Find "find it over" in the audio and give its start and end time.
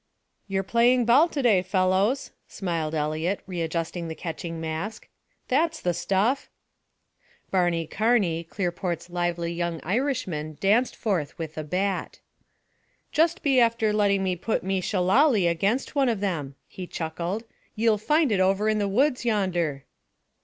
17.99-18.67